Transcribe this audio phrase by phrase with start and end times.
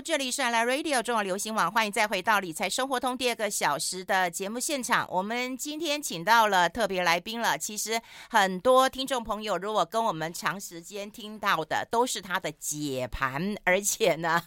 [0.00, 5.04] 这里是来 Radio 中国流行网，欢迎再回到理财生活通第二个小时的节目现场。
[5.10, 7.58] 我们今天请到了特别来宾了。
[7.58, 8.00] 其实
[8.30, 14.40] 很多听众朋友如果跟我们长时间听到的都是他的解盘，而且呢，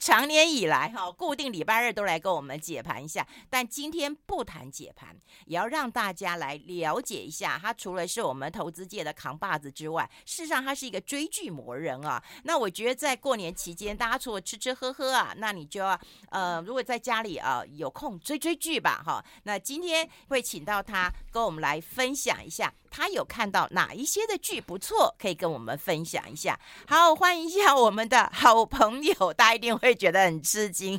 [0.00, 3.24] 长年以来哈，固定礼拜日都来跟我们解盘一下。
[3.48, 12.20] 但今天不谈解盘，也要让大家来了解一下，他除了是我们投资界的扛把子之外，事实上他是一个追剧魔人啊。
[12.42, 16.00] 那我觉得在过年期间，大家除了吃吃喝喝啊，那你就要
[16.30, 19.22] 呃，如果在家里啊有空追追剧吧，哈。
[19.42, 26.58] 那今天会请到他跟我们来分享一下，他有看到哪一些的剧不错，可以跟我们分享一下。
[26.88, 30.98] 好，欢迎一下我们的好朋友，大家一定会觉得很吃惊。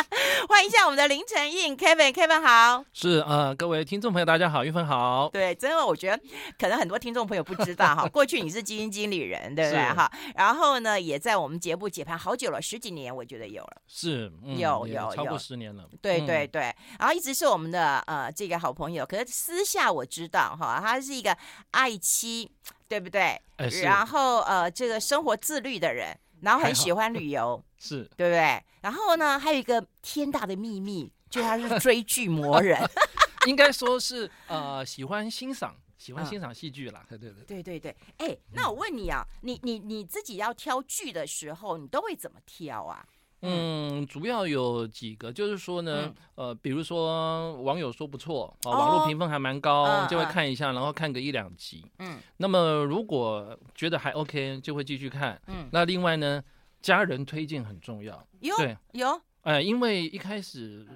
[0.48, 5.28] 欢迎一下我们的林承映 Kevin，Kevin 好，是呃，各位听众朋友大家好，玉芬好。
[5.32, 6.22] 对，真的我觉得
[6.58, 9.80] 可能很多听众朋友不知道哈， 过去你是基金经理人，对不对？
[9.94, 10.10] 哈？
[10.34, 21.36] 然后呢，也在我们节目解盘好久了，十几年我觉得有了，是、嗯、有有有超过十年了，对对对，然后一直是我们的呃这个好朋友，可是私下我知道哈，他是一个
[21.72, 22.50] 爱妻，
[22.88, 23.40] 对不对？
[23.82, 26.16] 然后呃这个生活自律的人。
[26.42, 28.62] 然后很喜欢旅游，是对不对？
[28.82, 32.78] 然后呢，还有一个天大的秘密，就他是追剧魔人，
[33.48, 37.04] 应该说是呃喜欢欣赏，喜欢欣赏戏剧啦。
[37.08, 37.96] 对对对，对对对。
[38.18, 43.04] 哎，那我问你啊，你你你自己要挑剧的时候，你都会怎么挑啊？
[43.42, 51.82] 嗯，主要有几个，就是说呢，嗯、呃，比如说网友说不错，啊、哦，网络评分还蛮高，哦、就会看一下，然后看个一两集。
[52.00, 55.40] 嗯，那么如果觉得还 OK，就会继续看。
[55.46, 56.42] 嗯，那另外呢，
[56.80, 58.26] 家人推荐很重要。
[58.40, 60.86] 有对有，哎、呃，因为一开始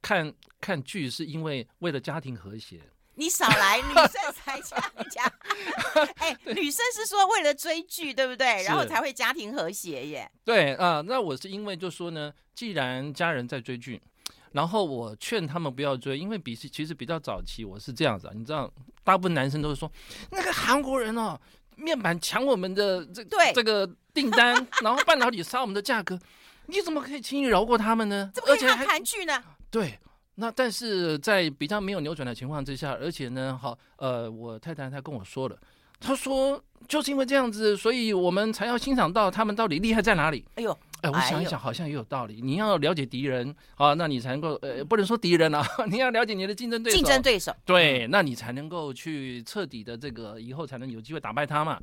[0.00, 2.80] 看看剧是因为为了家庭和谐。
[3.16, 5.24] 你少来，女生才这样讲。
[6.18, 8.64] 哎，女生是说为了追剧，对不对？
[8.64, 10.28] 然后才会家庭和谐耶。
[10.44, 14.02] 对啊、呃，那我是因为就说呢，既然家人在追剧，
[14.50, 18.68] 然后我劝他们不要追，因为比其实比较早期我是这样子啊，你知道，
[19.04, 19.88] 大部分男生都是说
[20.32, 21.40] 那个韩国人哦，
[21.76, 26.18] 面板抢我们的这对这个订单， 然后半导体杀我们的价格，
[26.66, 28.30] 你怎么可以轻易饶过他们呢？
[28.34, 29.42] 怎么可以看韩剧呢？
[29.70, 29.98] 对。
[30.36, 35.56] 那但是在比较没有扭转的情况之下，而且呢，好，呃，我太太她跟我说了，
[36.04, 40.44] 她说就是因为这样子，所以我们才要欣赏到他们到底厉害在哪里。
[40.56, 42.40] 哎呦，哎，我想一想，好像也有道理。
[42.42, 46.98] 你要了解敌人啊，那你才能够，呃，不能说敌人啊， 你要了解你的竞争对手。
[46.98, 47.56] 竞争对手。
[47.64, 51.78] 对，那你才能够去彻底的这个以后才能有机会打败他嘛。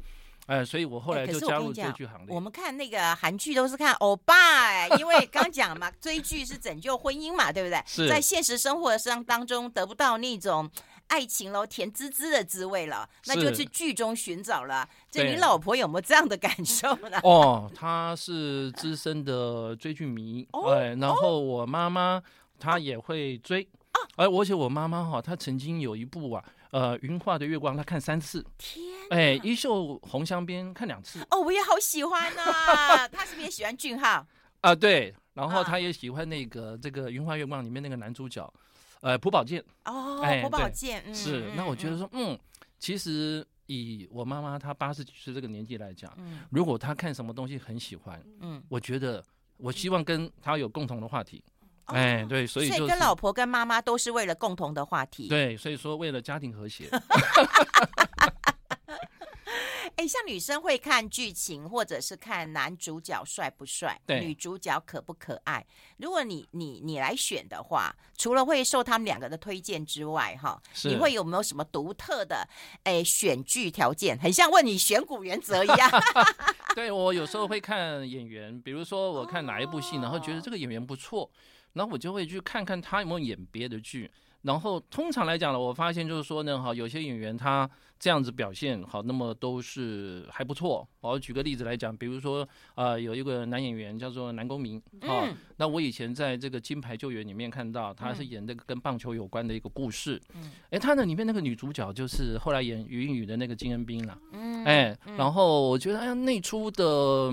[0.47, 2.35] 哎，所以我后来就加入追剧行列。
[2.35, 7.81] 我们看那个韩剧都是看欧巴，哎，因为刚讲嘛， 追剧是拯救婚姻嘛，对不对？
[7.85, 10.69] 是在现实生活上当中得不到那种
[11.11, 14.87] 爱情喽，甜滋滋的滋味了，那就去剧中寻找了。
[15.09, 17.19] 这你老婆有没有这样的感受呢？
[17.23, 22.23] 哦，她是资深的追剧迷，哦、哎，然后我妈妈
[22.57, 23.67] 她也会追，
[24.15, 26.43] 哎、哦，而且我妈妈哈，她曾经有一部啊。
[26.71, 28.45] 呃，云画的月光，她看三次。
[28.57, 31.19] 天，哎，衣袖红镶边看两次。
[31.29, 33.05] 哦，我也好喜欢啊。
[33.11, 34.25] 她是不是也喜欢俊浩？
[34.61, 35.13] 啊，对。
[35.33, 38.49] 然后她也喜欢那个这个云画月光里面那个男主角，
[39.01, 39.63] 呃，朴宝剑。
[39.85, 41.03] 哦，朴宝剑。
[41.05, 41.51] 嗯是。
[41.55, 42.37] 那我觉得说，嗯，
[42.79, 49.23] 其实以我妈妈她八十几岁这个年纪来讲，嗯如果她看什么东西很喜欢，嗯，我觉得
[49.57, 51.43] 我希望跟她有共同的话题。
[51.85, 55.27] 哎，对，所以、就是、所以跟老婆跟妈妈都是为了共同的话题。
[55.27, 56.89] 对，所以说为了家庭和谐。
[59.95, 65.65] 哎，像女生会看剧情，或者是看男主角帅不帅，女主角可不可爱。
[65.97, 72.47] 如果你你你来选的话，除了会受他们两个的推荐之外，哈，你会有没有什么独特的
[72.83, 74.17] 哎选剧条件？
[74.19, 75.91] 很像问你选股原则一样。
[76.75, 81.29] 对，我有时候会看演员，比如说我看哪一部戏，然后觉得这个演员不错。
[81.73, 84.11] 然后我就会去看看他有没有演别的剧，
[84.43, 87.69] 然后通常来讲呢，我发现就是说呢，哈，有些演员他
[87.99, 90.87] 这样子表现好，那么都是还不错。
[91.01, 92.41] 我举个例子来讲，比如说
[92.73, 107.31] 啊、呃，有一个男演员叫做南宫明，啊，嗯、那我以前在这个《金牌救援》里面看到他是演那个跟棒球有关的一个故事，嗯，哎，他那里面那个女主角就是后来演于英禑的那个金恩彬了，嗯，哎，然后我觉得哎呀，那出的。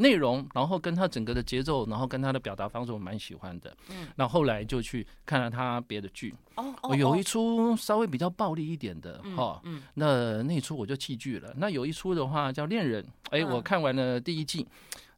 [0.00, 3.76] 内容，然后跟他整个的节奏，然后跟他的表达方式，我蛮喜欢的。
[3.90, 6.34] 嗯，那后，后来就去看了他别的剧。
[6.56, 11.52] 哦，哦有一出稍微比较暴力一点的，哈，嗯，那那出我就弃剧了。
[11.58, 14.66] 那有一出的话叫《恋人》，哎，我看完了第一季，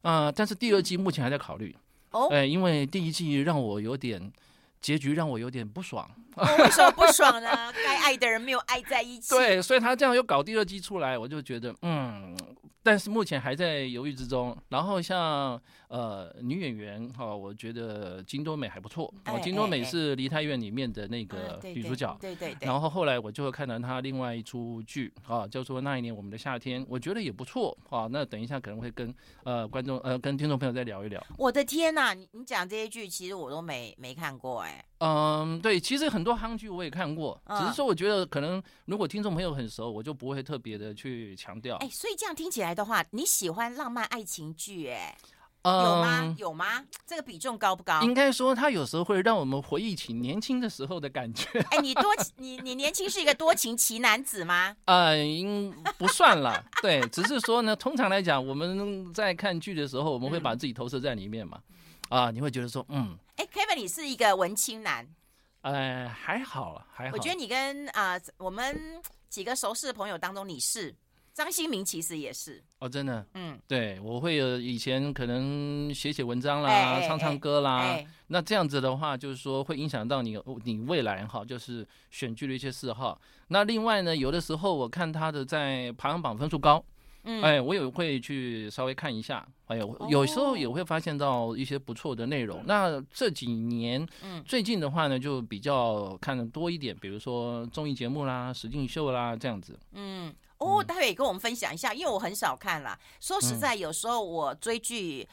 [0.01, 1.75] 啊，但是第二季目前还在考虑。
[2.11, 4.31] 哦，哎，因为第一季让我有点
[4.81, 6.09] 结局让我有点不爽。
[6.35, 7.71] 为什么不爽呢？
[7.85, 9.33] 该爱的人没有爱在一起。
[9.33, 12.35] 对，所以他这样又搞第二季出来，我就觉得，嗯。
[12.83, 14.55] 但是目前还在犹豫之中。
[14.69, 15.59] 然后像
[15.93, 19.05] 呃女演员哈、哦，我觉得金多美还不错。
[19.25, 22.11] 哦、哎，金多美是《梨泰院》里面的那个女主角。
[22.13, 22.57] 哎、对，对。
[22.61, 28.07] 然后后来我就会看到她另外一出剧啊，叫做《那一年我们的夏天》，我觉得也不错啊。
[28.09, 29.13] 那等一下可能会跟
[29.43, 31.23] 呃观众呃跟听众朋友再聊一聊。
[31.37, 34.83] 我的天呐，你你讲这些剧，其实我都没没看过哎。
[34.97, 41.75] 嗯，对，其实很多韩剧我也看过，嗯，只是说我觉得可能如果听众朋友很熟，我就不会特别的去强调。
[41.77, 45.15] 哎，所以这样听起来的话，你喜欢浪漫爱情剧哎？
[45.23, 45.32] 嗯，
[45.63, 46.35] 有吗？
[46.37, 46.83] 有吗？
[47.05, 48.01] 这个比重高不高？
[48.01, 51.47] 应该说，它有时候会让我们回忆起年轻的时候的感觉。
[51.71, 54.75] 哎，你多 你你年轻是一个多情奇男子吗？
[54.85, 61.59] 呃，应不算了，对，只是说呢，通常来讲，我们在看剧的时候，我们会把自己投射在里面嘛。
[62.09, 63.17] 嗯、啊，你会觉得说，嗯。
[63.37, 65.07] 哎，Kevin，你是一个文青男，
[65.61, 67.13] 呃，还好，还好。
[67.13, 70.93] 我觉得你跟啊、呃，我们几个熟识的朋友当中，你是
[71.33, 72.63] 张新民，其实也是。
[72.79, 83.19] 哦，真的，嗯，对，我会有以前可能写写文章啦，哎、唱唱歌啦、哎，那这样子的话，就是说会影响到你，你未来哈，就是选剧的一些嗜好。
[83.47, 86.83] 那另外呢，有的时候我看他的在排行榜分数高。
[87.25, 92.59] 嗯，哎，我也会去稍微看一下，哎呦，有时候也会发现到一些不错的内容。
[92.59, 99.79] 哦、那这几年，嗯，最近的话呢，就比较看的多一点，比如说综艺节目啦、实境秀啦这样子。
[99.93, 102.97] 嗯，哦，待会也跟我们分享一下，因为我很少看啦。
[103.19, 105.27] 说实在，有时候我追剧，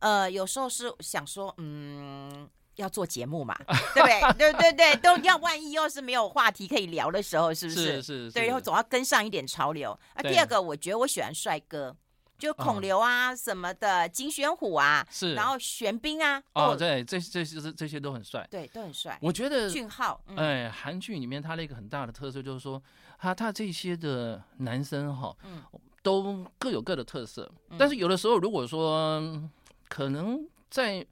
[0.00, 2.48] 嗯、呃，有时候是想说，嗯。
[2.76, 3.56] 要做节目嘛，
[3.94, 4.52] 对不对？
[4.52, 5.36] 对对对，都要。
[5.36, 7.80] 万一要是没有话题可以聊的时候，是不是？
[7.80, 8.32] 是是，是。
[8.32, 9.96] 对，然后总要跟上一点潮流。
[10.14, 11.94] 啊，第二个，我觉得我喜欢帅哥，
[12.36, 15.34] 就孔刘啊什么的，金宣虎啊，是。
[15.34, 19.16] 然后玄彬啊，哦，对，这这些这些都很帅，对，都很帅。
[19.22, 22.82] 我觉得俊浩，哎，韩剧里面他那个很大的特色就是说，
[23.24, 25.62] 他他这些的男生哈，嗯，
[26.02, 27.50] 都各有各的特色。
[27.78, 29.42] 但是有的时候，如果说
[29.88, 31.06] 可能在。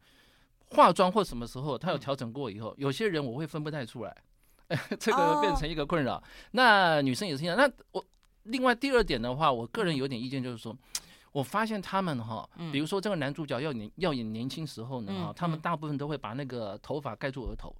[0.74, 4.16] 化妆或什么时候他有调整过以后，有些人我会分不太出来，
[4.98, 6.22] 这个变成一个困扰。
[6.52, 7.54] 那女生也是一样。
[7.54, 8.02] 那我
[8.44, 10.74] 另外第二点的话，我个人有点意见，就是说，
[11.30, 17.76] 我发现他们哈，比如说这个男主角要演要演年轻时候呢哈，他们大部分都会把那个头发盖住额头。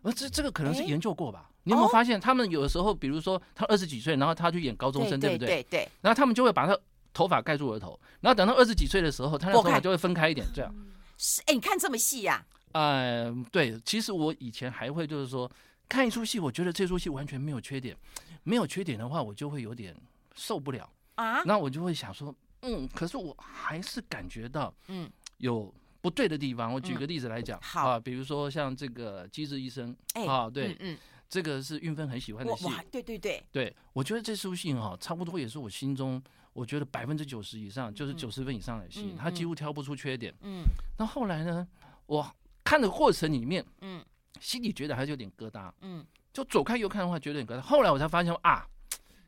[0.00, 1.50] 而这这个可能是研究过吧？
[1.64, 5.46] 你有没有发现，他们有的时候，比如说他二十几岁，然后他去演高中生，对不对？
[5.48, 5.88] 对对。
[6.00, 6.76] 然后他们就会把他
[7.12, 10.74] 头发盖住额头，然后等到二十几岁的时候，他的头发就会分开一点，这样。
[11.18, 12.44] 是哎，你看这么细呀？
[12.72, 15.50] 呃，对，其实我以前还会就是说，
[15.88, 17.96] 看一出戏，我觉得这出戏完全没有缺点，
[18.44, 19.94] 没有缺点的话，我就会有点
[20.34, 21.42] 受不了啊。
[21.44, 26.72] 那我就会想说，嗯，可是我还是感觉到，嗯，有不对的地方。
[26.72, 29.94] 我举个例子来讲，好啊，比如说像这个《机智医生》
[30.28, 30.96] 啊，对，嗯，
[31.32, 36.22] 这个是运芬很喜欢的戏，对对对，对我觉得这出戏哈，差不多也是我心中。
[36.52, 40.30] 我觉得百分之九十以上就是九十分以上的戏，他几乎挑不出缺点。
[40.42, 40.64] 嗯，
[40.98, 41.66] 那后来呢，
[42.04, 42.30] 我
[42.62, 44.04] 看的过程里面，嗯，
[44.40, 45.72] 心里觉得还是有点疙瘩。
[45.80, 47.64] 嗯，就左看右看的话，觉得有点疙瘩。
[47.64, 48.66] 后来我才发现啊，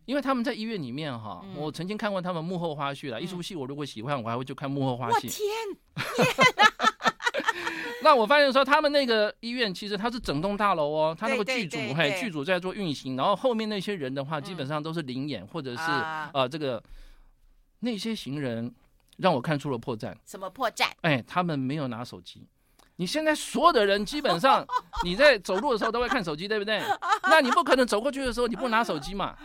[0.05, 3.19] 因为他们在医院里面哈，我曾经看过他们幕后花絮了。
[3.19, 5.23] 一出戏我如果喜欢，我还会去看幕后花絮。
[5.23, 5.49] 天，
[8.05, 15.83] 那我发现说，他们那个医院其实它是整栋大楼哦，他那个剧组嘿，剧组在做运行，然后后面那些人的话，基本上都是临演或者是
[16.33, 16.81] 呃这个。
[17.81, 18.75] 那些行人
[19.19, 20.15] 让我看出了破绽。
[20.25, 20.87] 什么破绽？
[21.03, 22.49] 哎，他们没有拿手机。
[22.97, 24.64] 你现在所有的人基本上
[25.05, 26.81] 你在走路的时候都会看手机，对不对？
[27.28, 29.37] 那你不可能走过去的时候你不拿手机嘛？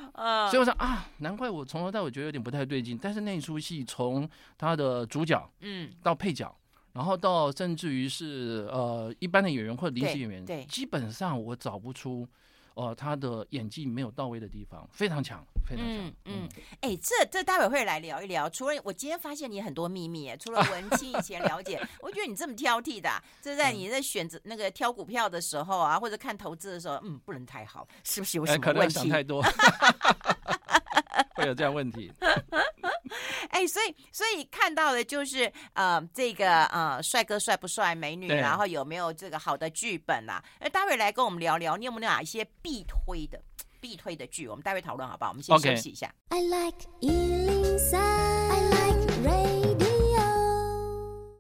[0.50, 2.98] 所以我说啊，难怪我从头到尾觉得有点不太对劲。
[2.98, 6.56] 但是那一出戏从他的主角嗯到配角，
[7.00, 12.28] 然后到甚至于是呃一般的演员或者临时演员，对，基本上我找不出。
[12.76, 15.96] 哦，他的演技没有到位的地方非常强，非常强。
[15.98, 16.48] 嗯嗯，
[16.80, 18.50] 哎、嗯欸，这这待会会来聊一聊。
[18.50, 28.66] 除了我今天发现你很多秘密，除了文青以前了解， 我觉得你这么挑剔的、啊，这在你在选择那个挑股票的时候啊，或者看投资的时候，嗯，不能太好，是不是有什么问题？
[28.66, 29.44] 可能想太多，
[31.40, 32.12] 会有这样问题。
[33.50, 40.44] 哎，所以所以看到的就是呃，这个呃，帅哥帅不帅，美女，然后有没有这个好的剧本啊？
[40.60, 43.42] 那待会来跟我们聊聊，你有没有哪一些必推的
[43.80, 44.48] 必推的剧？
[44.48, 45.32] 我们待会讨论好不好？
[45.32, 46.14] 我们先休息一下。
[46.30, 46.86] I like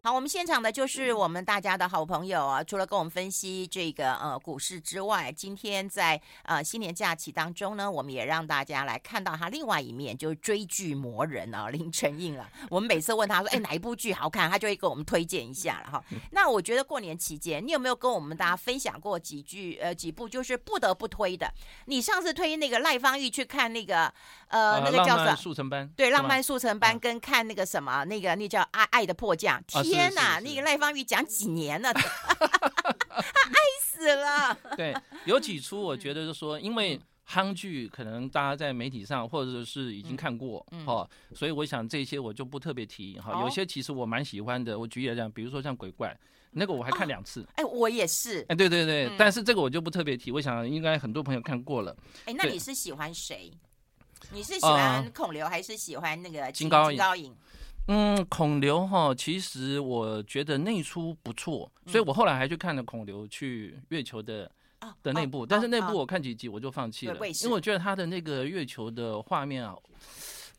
[0.01, 2.63] 好，我们现场的就是我们大家的好朋友啊。
[2.63, 12.49] 除了跟我们分析这个呃股市之外，今天在呃新年假期当中呢，我们也让大家来看到他另外一面，就是追剧魔人啊，林承映啊。
[12.69, 16.03] 我们每次问他说：“哎，哪一部剧好看？”他就会给我们推荐一下了哈。
[16.31, 21.53] 那我觉得过年期间，你有没有跟我们大家分享过几句呃几部就是不得不推的？
[21.87, 24.11] 你上次推那个赖芳玉去看那个
[24.47, 25.35] 呃那个叫什么？
[25.35, 25.89] 速成班。
[25.97, 29.61] 对，浪漫速成班跟看那个什么那个那叫爱爱的迫降。
[29.89, 34.57] 天哪，那个赖芳玉讲几年了， 他爱死了。
[34.77, 43.41] 对，有几出我觉得就是说，因为夯剧可能大家在媒体上或者是已经看过，嗯，哦，所以我想这些我就不特别提哈。
[43.41, 46.15] 有些其实我蛮喜欢的，我举例来讲，比如说像鬼怪。
[46.51, 51.95] 那个我还看两次，哎、哦，我也是，哎，对对对，嗯、但是这个我就不特别提，我想应该很多朋友看过了。
[52.25, 53.51] 哎，那你是喜欢谁？
[54.31, 57.31] 你是喜欢孔刘还是喜欢那个金，金高银？
[57.91, 64.49] 嗯，孔刘哈，其实我觉得那出不错，所以我后来还去看了孔刘去月球的、
[64.81, 69.75] 嗯、的那部，但是那部我看几集我就放弃了，因为我觉得他的那个月球的画面啊。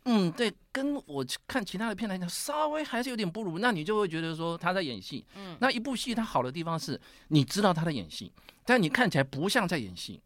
[0.06, 3.60] 嗯，对，跟我看其他的片来讲，稍微还是有点不如。
[3.60, 5.24] 那你就会觉得说他在演戏。
[5.36, 8.32] 嗯，那一部戏他好的地方是，你知道他在演戏，
[8.64, 10.20] 但你看起来不像在演戏。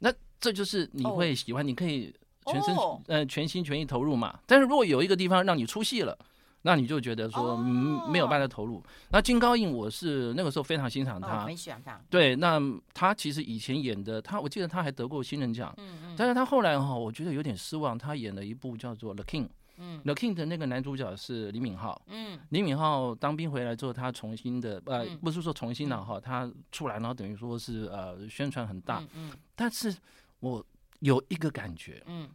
[0.00, 2.14] 那这就是你会喜欢，你可以
[2.44, 2.76] 全身
[3.06, 4.38] 呃全心全意投入嘛。
[4.44, 6.18] 但是如果有一个地方让你出戏了。
[6.62, 8.74] 那你就觉得说没有办法投入。
[8.74, 8.84] Oh.
[9.10, 12.00] 那金高银，我是那个时候非常欣赏他，很、oh, 喜欢他。
[12.10, 12.60] 对，那
[12.92, 15.72] 他其实以前演的，他我记得他还得过新人奖。
[15.78, 16.14] 嗯嗯。
[16.18, 17.96] 但是他后来哈，我觉得有点失望。
[17.96, 19.46] 他演了一部叫做《The King》。
[19.78, 20.00] 嗯。
[20.02, 21.98] 《The King》的那个男主角是李敏镐。
[22.08, 22.38] 嗯。
[22.50, 29.02] 李敏镐当兵回来之后，他重新的呃，不是说重新了哈，他出来然后等于说是呃宣传很大。
[29.14, 29.32] 嗯。
[29.56, 29.96] 但是
[30.40, 30.62] 我
[30.98, 32.28] 有一个感觉，嗯，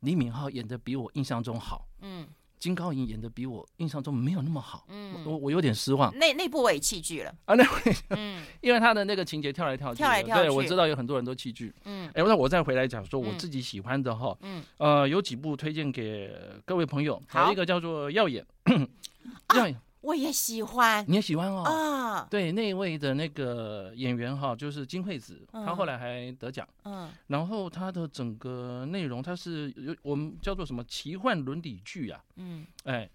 [0.00, 1.86] 李敏镐演的比我印象中好。
[2.02, 2.28] 嗯。
[2.60, 6.14] 金高银演的比我印象中没有那么好，嗯，我我有点失望。
[6.16, 7.34] 那那部我也弃剧了。
[7.46, 16.30] 啊，那会，嗯， 因为他的那个情节跳来跳去，跳来跳去，对，我知道有很多人都弃剧，嗯，哎，那我再回来讲说我自己喜欢的哈，嗯，呃，有几部推荐给
[16.66, 18.44] 各位朋友，还有一个叫做《耀眼》，
[19.56, 19.80] 耀眼。
[20.02, 21.62] 我也喜欢，你也喜欢哦。
[21.62, 26.66] 啊，对，那位的那个演员哈，就是金惠子，她后来还得奖。
[26.84, 32.24] 嗯，然后她的整个内容，它是有我们叫做什么奇幻伦理剧啊。
[32.36, 33.08] 嗯，哎，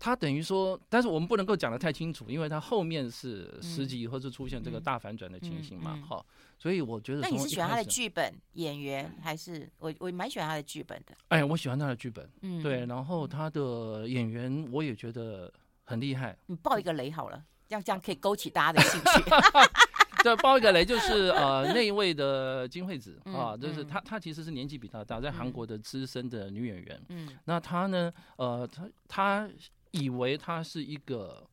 [0.00, 6.02] 他等于说，但是我们不能够讲的太清楚，因为他后面是十集以后是出现这个大反转的情形嘛。
[6.04, 6.26] 好，
[6.58, 7.20] 所以我觉得。
[7.20, 11.16] 那你是喜欢他的剧本、演员，还是我我蛮喜欢他的剧本的？
[11.28, 12.28] 哎，我喜欢他的剧本。
[12.40, 15.52] 嗯，对，然后他的演员，我也觉得。
[15.88, 19.30] 很厉害，你爆一个雷好了，这样这样可以勾起大家的兴趣。
[20.22, 27.00] 对，爆一个雷就是呃那一位的金惠子啊，就是她，她其实是年纪比较大，在韩国的资深的女演员。
[27.08, 29.50] 嗯，那她呢，呃，她她
[29.92, 31.48] 以为她是一个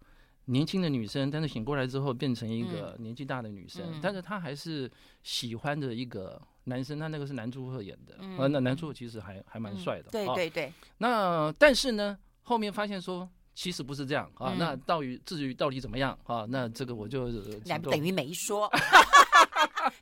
[0.45, 4.91] 年轻的女生，但是醒过来之后变成一个年纪大的女生，但是她还是
[5.23, 10.09] 喜欢的一个男生，那那个是男主赫演的，呃，那南柱赫其实还还蛮帅的。
[10.09, 10.73] 对对对。
[10.97, 13.29] 那但是呢，后面发现说。
[13.55, 16.45] 其实不是这样啊，那到于至于到底怎么样啊？
[16.49, 17.29] 那这个我就
[17.63, 18.69] 两等于没说。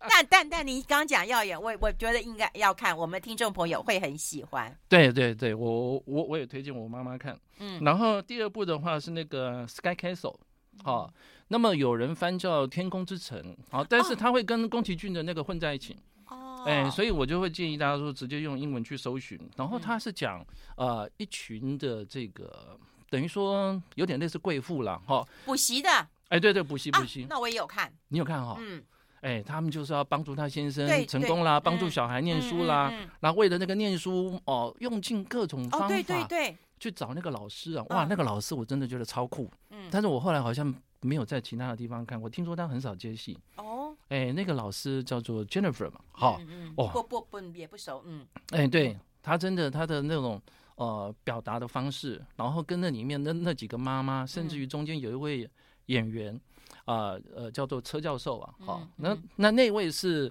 [0.10, 4.75] 但但但你刚讲要演，我我觉得应该要看，我们听众朋友会很喜欢。
[4.89, 7.38] 对对对，我我我也推荐我妈妈看。
[7.60, 10.36] 嗯，然后第二部的话是那个 Sky Castle，
[10.83, 11.13] 好，
[11.50, 15.95] 那么有人翻叫天空之城，好，但是他会跟宫崎骏的那个混在一起。
[16.27, 19.39] 哦，哎，所以我就会建议大家说直接用英文去搜寻。
[19.57, 20.45] 然后他是讲
[20.77, 22.79] 呃一群的这个。
[23.13, 25.88] 等于说有点类似贵妇了哈，补习的，
[26.29, 28.84] 哎，对对，补习补习，那我也有看，你有看哈，嗯，
[29.22, 46.41] 哎，他们就是要帮助他先生成功啦，帮助小孩念书啦，然后为了那个念书哦，用尽各种方法，对对对，去找那个老师啊，哇，那个老师我真的觉得超酷，嗯，但是我后来好像没有在其他的地方看过，听说他很少接戏，哦，哎，那个老师叫做 Jennifer 嘛，好，
[46.77, 50.41] 哦，不不不也不熟，嗯，哎，对他真的他的那种。
[50.83, 55.49] 呃，表达的方式，然后跟那里面那那几个妈妈，甚至于中间有一位
[55.85, 56.35] 演员，
[56.83, 60.29] 啊、呃，呃，叫做车教授啊，好、嗯，那那那位是，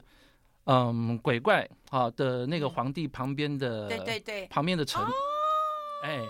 [0.65, 5.03] 嗯、呃，鬼怪啊的那个皇帝旁边的，对对对，旁边的城，
[6.03, 6.21] 哎，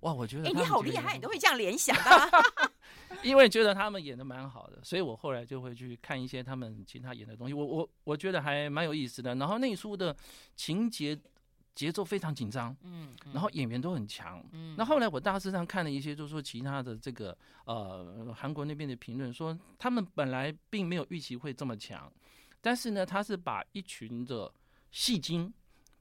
[0.00, 2.70] 哇，我觉得，哎，你好厉害，你都会这样联想的，
[3.24, 10.14] 因为觉得他们演的蛮好的，所以我后来就会去看一些他们其他演的东西，我我我觉得还蛮有意思的，然后那一出的
[10.56, 11.18] 情节。
[11.74, 22.12] 节奏非常紧张，嗯，然后演员都很强，嗯，那后来我大致上看了一些，就是说其他的这个呃韩国那边的评论说，他们本来并没有预期会这么强，
[22.60, 24.52] 但是呢，他是把一群的
[24.90, 25.52] 戏精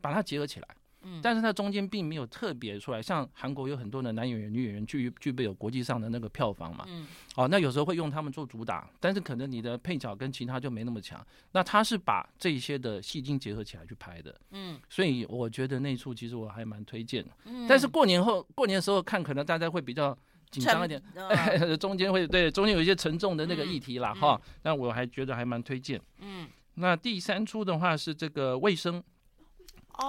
[0.01, 0.67] 把它结合起来。
[1.03, 11.25] 嗯，但是它中间并没有特别出来，像韩国有很多的男演员、女演员具具备有国际上的那个票房嘛，嗯，哦，那有时候会用他们做主打，但是可能你的配角跟其他就没那么强。
[11.53, 17.31] 那他是把这一些的戏精结合起来去拍的，嗯，所以我觉得那出其实我还蛮推荐的。
[17.45, 20.17] 嗯，但是过年后过年的时候看，可能大家会比较
[20.49, 25.99] 紧张一点，哦、 中间会对中间有一些沉重的那个议题啦，哈、嗯，但我还觉得还蛮推荐。
[26.19, 29.03] 嗯，那第三出的话是这个卫生。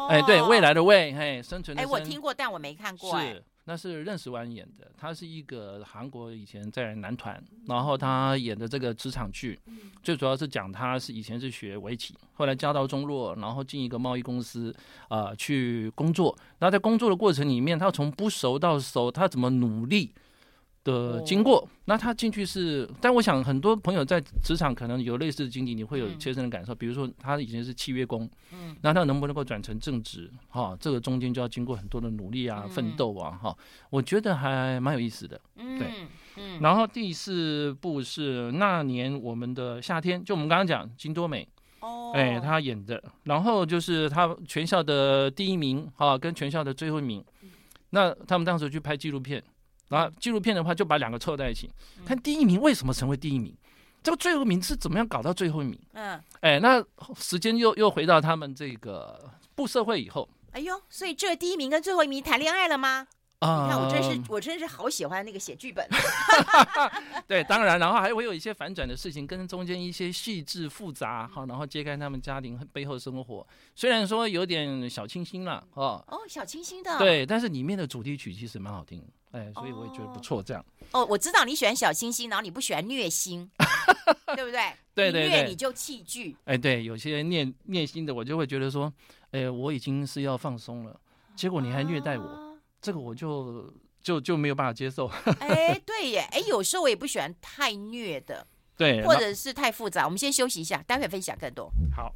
[0.09, 1.91] 哎，对，未来的未，哎，生存的生。
[1.91, 3.21] 哎，我听过，但我没看过。
[3.21, 9.59] 是，那是任时完演的，他是一个韩国以前在男团，然后他演的这个职场剧，
[10.03, 14.75] 最主要是讲他是以前是学围棋，后来家道中落，然后进一个贸易公司
[15.09, 20.13] 啊、呃、去工作，然后在工作的过程里面，他从不熟到熟，他怎么努力。
[20.85, 26.75] 的经过，那他进去是，但我想很多朋友在职场可能有类似的经历，你会有切身的感受。
[26.75, 30.29] 比如说他以前是契约工，嗯，那他能不能够转成正职？
[30.49, 33.57] 哈，这个中间就要经过很多的努力啊、奋斗啊，哈，
[33.91, 35.41] 我觉得还蛮有意思的。
[35.57, 35.89] 对，
[36.37, 41.47] 嗯，然后第四部是那年我们的夏天，就我们刚刚讲金多美，
[41.79, 47.25] 哦，哎，他演的，然后就是他全校的第一名，哈，跟全校的最后一名，
[47.91, 49.41] 那他们当时去拍纪录片。
[49.93, 51.71] 然后纪录片的话，就把两个凑在一起，
[52.07, 53.55] 看第一名为什么成为第一名，
[54.03, 55.79] 这个最后一名是怎么样搞到最后一名？
[55.93, 56.83] 嗯，哎，那
[57.15, 60.27] 时间又又回到他们这个步社会以后。
[60.53, 63.07] 哎呦，所以这第一名跟最后一名谈恋爱了吗？
[63.41, 65.87] 啊，你看我真是我真是好喜欢那个写剧本。
[67.29, 73.47] 对，当然，然后还会有一些反转的事情，跟中间一些细致复杂，好，然后揭开他们家庭背后生活。
[73.75, 79.05] 虽然说有点小清新了，哦哦，小清新的，对，但是里面的主题曲其实蛮好听。
[79.33, 80.65] 哎，所以我也觉得不错，这样。
[80.93, 83.51] 哦，我知道你喜欢小清新，然后你不喜欢虐心，
[84.37, 84.73] 对不对？
[84.95, 86.37] 对对对，虐你就弃剧。
[86.45, 88.93] 哎，对，有些虐虐心的，我就会觉得说，
[89.31, 91.01] 哎，我已经是要放松了，
[91.35, 93.73] 结果你还虐待我，啊、这个我就
[94.03, 95.07] 就就没有办法接受。
[95.41, 98.47] 哎，对耶，哎，有时候我也不喜欢太虐的，
[98.77, 100.05] 对，或者是太复杂。
[100.05, 101.73] 我们先休息一下，待会分享更多。
[101.97, 102.15] 好。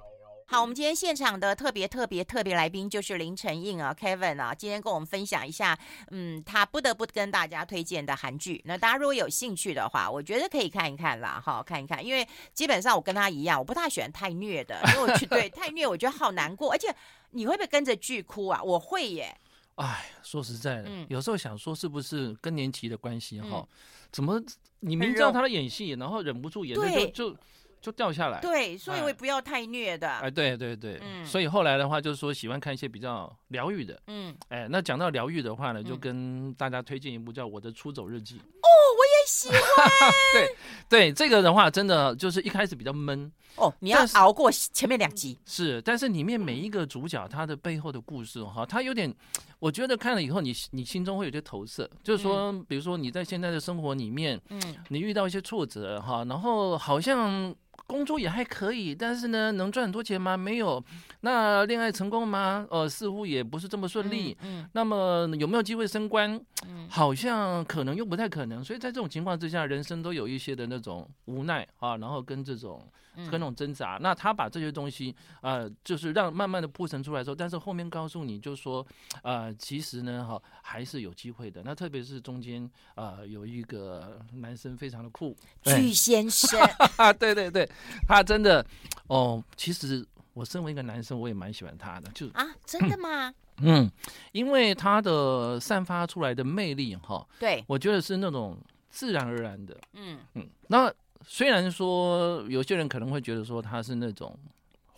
[0.50, 5.78] 好，我们今天现场的特别特别特别来宾就是林承印啊，Kevin 啊，今天跟我们分享一下，
[6.10, 8.60] 嗯，他不得不跟大家推荐的韩剧。
[8.64, 16.92] 那大家如果有兴趣的话，我觉得可以看一看啦，哈，看一看，因为基本上我跟他一样，我不太喜欢太虐的，因为我去 对太虐，我觉得好难过，而且
[17.30, 18.60] 你会不会跟着剧哭啊？
[18.60, 19.32] 我会耶。
[19.76, 23.58] 哎，说实在的，嗯、有时候想说是不是更年期的关系哈？
[23.60, 23.68] 嗯、
[24.10, 24.42] 怎么
[24.80, 27.36] 你明知道他的演戏，然后忍不住眼泪就就。
[27.80, 30.08] 就掉下来，对，所以我也不要太虐的。
[30.08, 38.34] 哎，对对对，嗯，所以后来的话就是说喜欢看一些比较疗愈的，嗯，哎，那讲到疗愈的话呢，就跟大家推荐一部叫《我的出走日记》。
[38.38, 40.12] 哦，我也喜欢。
[40.34, 40.56] 对
[40.88, 45.38] 对，这个的话真的就是一开始比较闷哦，你要熬过前面两集。
[45.46, 49.12] 是，但是里面每一个主角他的背后的故事哈，他有点，
[49.58, 57.54] 我觉得看了以后你你心中会有些投射，就是说，比如说你在现在的生活里面，嗯，你遇到一些挫折哈，然后好像。
[57.90, 60.36] 工作也还可以，但是呢，能赚很多钱吗？
[60.36, 60.80] 没有。
[61.22, 62.64] 那恋爱成功吗？
[62.70, 64.36] 呃，似乎也不是这么顺利。
[64.42, 64.60] 嗯。
[64.60, 66.40] 嗯，那么有没有机会升官？
[66.68, 68.62] 嗯，好像可能又不太可能。
[68.62, 72.80] 所以在这种情况之下，人生都有一些的那种无奈啊，然后跟这种。
[73.28, 78.86] 跟那种挣扎，那他把这些东西，呃，就是让慢慢的铺陈出来之后，但是后面告诉你就说，
[79.22, 81.60] 呃，其实呢，哈，还是有机会的。
[81.62, 86.58] 那特别是中间，呃，有一个男生非常的酷，巨先生，
[87.18, 87.68] 对对 对，
[88.08, 88.64] 他真的，
[89.08, 93.32] 哦，其实我身为一个男生，我也蛮喜欢他的，就啊，真的吗？
[93.62, 93.90] 嗯，
[94.32, 100.18] 因为他的散发出来的魅力，哈，对，我觉得是那种自然而然的，嗯。
[100.34, 100.92] 嗯，那。
[101.22, 104.34] 虽然说有些人可能会觉得说他是那种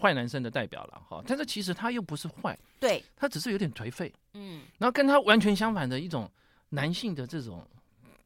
[0.01, 6.31] 坏男生的代表了哈，但是其实他又不是坏，对，他只是有点颓废，嗯，然后跟他完全相反的一种
[6.69, 7.67] 男性的这种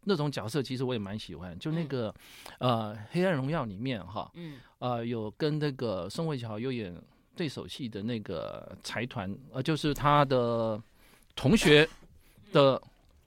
[0.06, 2.14] 那种角色，其实我也蛮喜欢，就那个、
[2.60, 6.94] 嗯、呃《黑暗荣耀》里面哈，嗯，呃有跟那个宋慧乔有演
[7.36, 10.82] 对手戏的那个财团，呃就是他的
[11.34, 11.88] 同学
[12.52, 12.80] 的。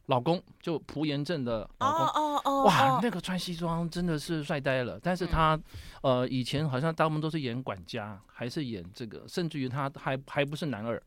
[0.09, 4.99] 老公就朴延正的老公，哦哦哦，哇，那个穿西装真的是帅呆了。
[4.99, 5.55] 但是他，
[6.01, 10.99] 呃，以前好像大部分都是演管家，还是演这个，甚至于他还还不是男二，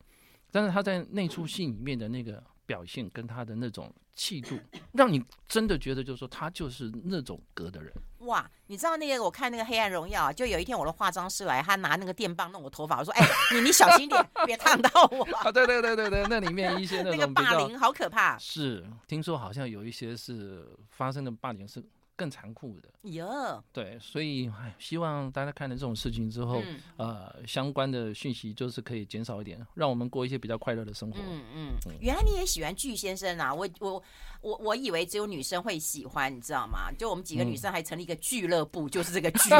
[0.52, 4.58] 但是他在那出戏里面的那个表现跟他的那种气度，
[4.92, 7.92] 让你真的觉得就是说他就是那种格的人。
[8.20, 15.24] 哇，你知道那个我看那个《黑暗荣耀》，就有一天我的化妆师来，他拿那个电棒弄我头发，我说：“哎，你你小心点，别烫到我。
[15.42, 18.38] ”啊，对对对对对，那里面一些那个霸凌好可怕。
[18.38, 21.82] 是，听说好像有一些是发生的霸凌是。
[22.22, 31.18] 更残酷的哟，对，所以希望大家看了这种事情之后，嗯、呃，相关的讯息就是可以减少一点，让我们过一些比较快乐的生活。
[31.18, 33.52] 嗯嗯，嗯原来你也喜欢巨先生啊？
[33.52, 34.00] 我我
[34.40, 36.92] 我我以为只有女生会喜欢，你知道吗？
[36.96, 39.50] 就我们几个女生还成立一个俱乐部，嗯、就是这个 剧。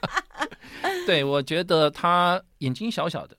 [1.06, 3.36] 对，我觉得他眼睛小小的。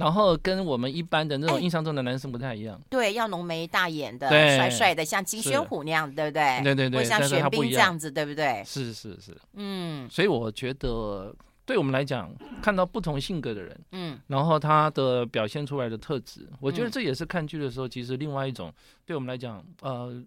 [0.00, 6.62] 然后跟我们一般的那种印象中的男生不太一样，对，要浓眉大眼的，帅帅的，像金宣虎那样，对不对？
[6.64, 8.62] 对对对，像玄彬这样子，对不对？
[8.64, 11.36] 是是是，嗯，所以我觉得
[11.66, 18.72] 对我们来讲，看到不同性格的人，嗯，然后他的表现出来的特质，我觉得这也是看剧的时候，其实另外一种
[19.04, 20.18] 对我们来讲，呃，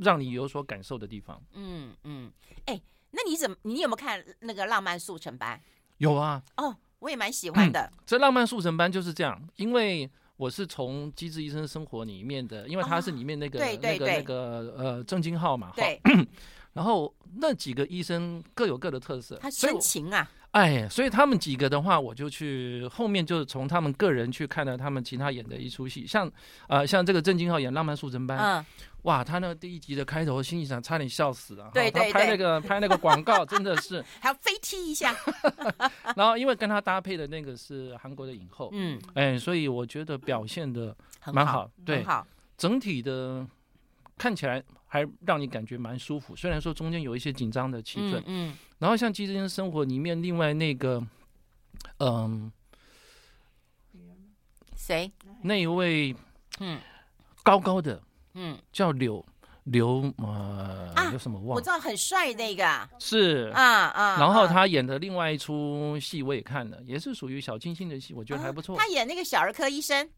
[0.00, 1.38] 让你有所感受的地方。
[1.52, 2.32] 嗯嗯，
[2.64, 3.54] 哎、嗯，那你怎么？
[3.62, 5.56] 你有没有看那个《浪漫速成班》？
[5.98, 6.42] 有啊。
[6.56, 7.80] 哦，我也蛮喜欢的。
[7.80, 16.00] 嗯、这《浪漫速成班》就是这样，因为我是从《机智医生生活》里面的，因为他是里面那个、哦、对对对那个那个呃郑金浩嘛，对。
[16.72, 20.28] 然后那几个医生各有各的特色，他深情啊。
[20.54, 26.30] 哎，所以他们几个的话，我就去后面就是从他们个人去看了他们其他演的一出戏，像
[26.68, 28.64] 呃像这个郑金浩演《浪漫速成班》，嗯，
[29.02, 35.12] 哇，他那个第一集的开头，心里想差点笑死了，对对对，他拍那个拍那个广告真的是 还要飞踢一下，
[36.14, 40.96] 然后因为跟他搭配的那个是韩国的影后，嗯，哎，所以我觉得表现的
[41.32, 43.44] 蛮好，对，很好，整体的
[44.16, 44.62] 看起来
[44.94, 48.24] 还让你感觉蛮舒服，虽然说中间有一些紧张的气氛，嗯。
[48.26, 51.04] 嗯然后像《机智医生生活》里面，另外那个，
[51.98, 52.52] 嗯，
[54.76, 55.10] 谁？
[55.42, 56.14] 那一位，
[56.60, 56.78] 嗯，
[57.42, 58.00] 高高的，
[58.34, 59.24] 嗯，叫柳
[59.64, 61.56] 刘呃，有什么忘？
[61.56, 64.16] 我知道很帅那个，是啊啊。
[64.20, 68.76] 然后他演的另外一出戏我也看了，也是属于小清新的戏，我觉得还不错。
[68.78, 70.08] 他演那个小儿科医生，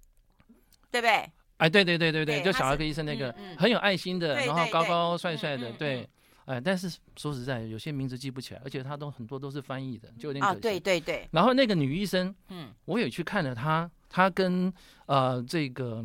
[0.91, 1.33] 对不对？
[1.59, 6.09] 哎，对对对对对，就小儿科医生那个很有爱心的，然后高高帅帅的，对。
[6.47, 10.57] 哎，但是说实在，有些名字记不起来，而且他都很多都是翻译的，就有点可惜。
[10.57, 11.29] 啊，对对对。
[11.33, 14.73] 然后那个女医生，嗯，我也去看了她，她跟
[15.07, 16.05] 呃这个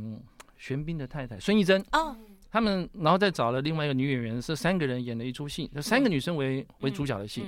[0.58, 2.18] 玄彬的太太孙艺珍，哦，
[2.50, 7.46] 他们然后再找了另外一个女演员，是三个人演了一出戏，就三个女生为为主角的戏，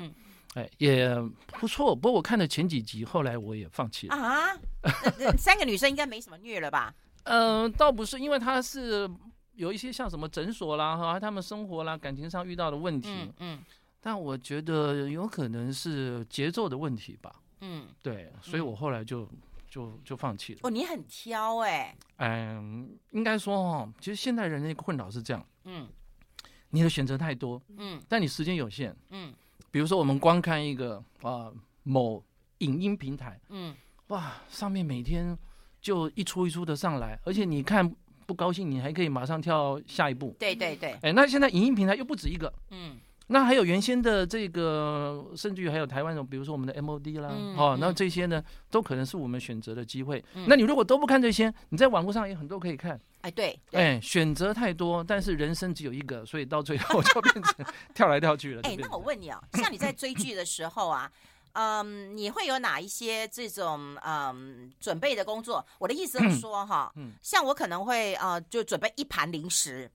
[0.54, 1.10] 哎，也
[1.48, 1.96] 不错。
[1.96, 4.16] 不过我看了前几集，后来我也放弃了。
[4.16, 4.56] 啊，
[5.36, 6.94] 三个女生应该没什么虐了吧？
[7.24, 9.10] 嗯，倒不是，因为他是。
[9.56, 13.60] 有一些像什么诊所啦，哈，他们生活啦、感情上遇到的问题，嗯，嗯，
[14.02, 19.30] 但我觉得有可能是节奏的问题吧，嗯，对，所以我后来就
[19.70, 20.62] 就就放弃了。
[20.64, 25.88] 哦，你很挑哎，嗯，应该说哈，其实现代人的困扰是这样，嗯，
[26.72, 29.32] 你的选择太多，嗯，但你时间有限，嗯，
[29.70, 32.24] 比如说我们光看一个啊某
[32.58, 33.76] 影音平台，嗯，
[34.08, 35.38] 哇，上面每天
[35.84, 37.94] 就一出一出的上来，而且你看。
[38.26, 40.34] 不高兴，你还可以马上跳下一步。
[40.40, 40.98] 对对对。
[41.02, 42.52] 哎，那现在影音平台又不止一个。
[42.72, 42.96] 嗯。
[43.28, 48.42] 那还有原先的这个，甚至于还有台湾的，比如说我们的 MOD 啦，嗯、哦，那这些呢，
[48.72, 50.24] 都可能是我们选择的机会。
[50.36, 52.98] 嗯、那你如果都不看这些，你在网络上也很多可以看。
[53.20, 53.60] 哎，对。
[53.74, 58.62] 哎，选择太多，但是人生只有一个，所以到最后就变成 跳来跳去了。
[58.64, 61.12] 哎，那我问你哦，像你在追剧的时候啊。
[61.54, 65.66] 嗯，你会有哪一些这种嗯准备的工作？
[65.80, 69.90] 我的意思是说哈，嗯，像我可能会呃就准备一盘零食，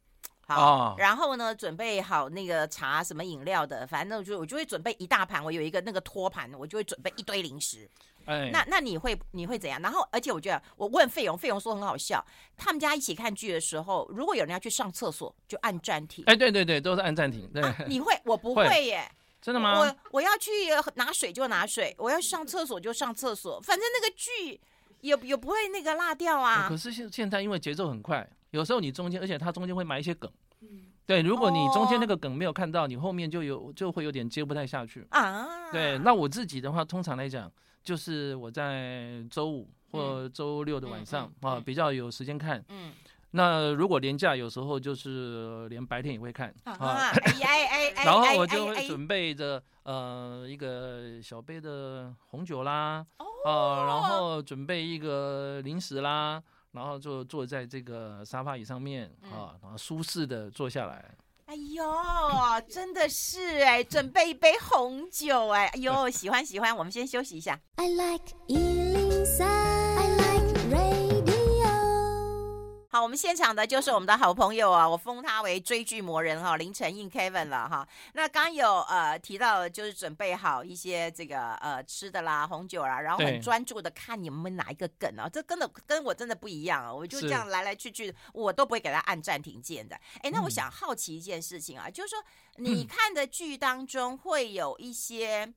[0.47, 7.89] 好，然后呢准备好那个茶什么饮料的，反正就我就会准备一大盘，我有一个那个托盘，我就会准备一堆零食。
[8.25, 9.81] 哎，那那你会你会怎样？
[9.81, 12.23] 然后而且我觉得我问费勇，费勇说很好笑，
[12.59, 16.23] 他们家一起看剧的时候，如果有人要去上厕所，就按暂停。
[16.27, 17.51] 哎，对对对，都是按暂停。
[17.53, 18.15] 对，你会？
[18.25, 19.11] 我不会耶。
[19.49, 19.79] 真的吗？
[19.79, 20.51] 我我要去
[20.97, 24.61] 拿水就拿水，我要上厕所就上厕所，反正那个剧
[25.01, 26.69] 也也不会那个落掉啊。
[26.69, 30.31] 可是现现在因为节奏很快，有时候你中间，而且它中间会埋一些梗。
[31.07, 35.71] 对，如果你中间那个梗没有看到，你后面就有就会有点接不太下去啊。
[35.73, 37.51] 对，那我自己的话，通常来讲，
[37.83, 42.63] 就是我在周五或周六的晚上啊，比较有时间看。
[42.69, 42.93] 嗯。
[43.33, 47.13] 那如果连假有时候就是连白天也会看啊，
[48.05, 53.05] 然后我就会准备着呃一个小杯的红酒啦，
[53.45, 61.15] 啊，然后准备一个零食啦，然后就坐在这个沙发椅上面啊，然后舒适的坐下来。
[61.47, 61.83] 哎呦，
[62.69, 67.59] 真的是哎，准备一杯红酒哎，哎呦，喜欢喜欢，我们先休息一下。
[67.77, 68.35] I like
[72.99, 77.87] 好，我们现场的就是我们的好朋友啊，我封他为追剧魔人哈，林承映 Kevin 了哈。
[78.15, 89.95] 那刚有呃提到，就是准备好一些这个呃吃的啦、红酒啦，然后很专注的看你们哪一个梗啊，这跟的跟我真的不一样啊，我就这样来来去去，我都不会给他按暂停键的。
[90.23, 92.19] 哎，那我想好奇一件事情啊，就是说
[92.59, 95.55] 你看的剧当中会有一些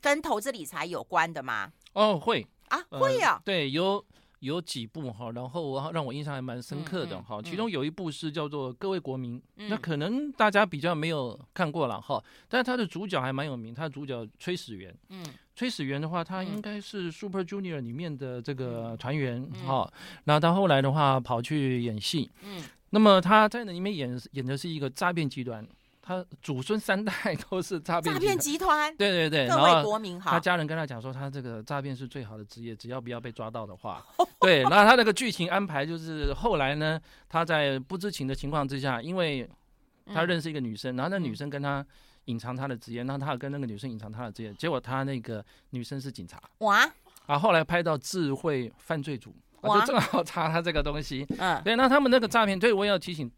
[0.00, 1.70] 跟投资理财有关的吗？
[1.92, 4.04] 哦，会啊，会啊，对，有。
[4.42, 15.24] 有几部哈，然后我让我印象还蛮深刻的哈，其中有一部是叫做《各位国民》，那可能大家比较没有看过了哈，但是他的主角还蛮有名，他的主角崔始源，嗯，
[15.54, 19.88] 崔始源的话，他应该是 Super Junior 里面的这个团员哈，
[20.24, 25.64] 那他后来的话跑去演戏，嗯，那么他在那里面演演的是一个诈骗集团
[26.04, 27.12] 他祖孙三代
[27.48, 30.32] 都是诈骗诈骗集团，对对对，各位国民好。
[30.32, 34.04] 他家人跟他讲说，他这个诈骗是最好的职业，只要不要被抓到的话，
[34.40, 34.62] 对。
[34.62, 39.48] 然后他那个剧情安排就是后来呢，他在不知情的情况之下，因为
[40.12, 41.86] 他认识一个女生，然后那女生跟他
[42.24, 46.84] 隐藏他的职业，然后他跟那个女生隐藏他的职业，结果他那个女生是警察，哇！
[47.26, 51.76] 啊，后来拍到智慧犯罪组，我就正好查他这个东西，嗯，对。
[51.76, 53.30] 那他们那个诈骗，对我也要提醒。